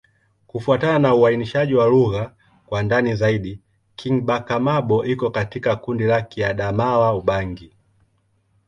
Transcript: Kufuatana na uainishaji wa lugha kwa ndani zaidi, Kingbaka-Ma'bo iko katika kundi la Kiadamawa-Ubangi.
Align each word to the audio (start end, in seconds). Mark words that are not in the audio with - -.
Kufuatana 0.47 0.99
na 0.99 1.15
uainishaji 1.15 1.75
wa 1.75 1.85
lugha 1.87 2.33
kwa 2.65 2.83
ndani 2.83 3.15
zaidi, 3.15 3.59
Kingbaka-Ma'bo 3.95 5.05
iko 5.05 5.29
katika 5.31 5.75
kundi 5.75 6.03
la 6.03 6.21
Kiadamawa-Ubangi. 6.21 7.71